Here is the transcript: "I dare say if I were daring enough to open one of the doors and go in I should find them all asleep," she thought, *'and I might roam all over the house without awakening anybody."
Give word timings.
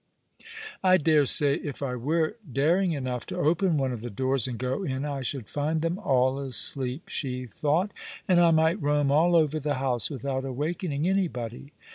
"I 0.83 0.97
dare 0.97 1.27
say 1.27 1.57
if 1.57 1.83
I 1.83 1.95
were 1.95 2.35
daring 2.51 2.93
enough 2.93 3.27
to 3.27 3.37
open 3.37 3.77
one 3.77 3.91
of 3.91 4.01
the 4.01 4.09
doors 4.09 4.47
and 4.47 4.57
go 4.57 4.81
in 4.81 5.05
I 5.05 5.21
should 5.21 5.47
find 5.47 5.83
them 5.83 5.99
all 5.99 6.39
asleep," 6.39 7.03
she 7.07 7.45
thought, 7.45 7.91
*'and 8.27 8.39
I 8.41 8.49
might 8.49 8.81
roam 8.81 9.11
all 9.11 9.35
over 9.35 9.59
the 9.59 9.75
house 9.75 10.09
without 10.09 10.43
awakening 10.43 11.07
anybody." 11.07 11.73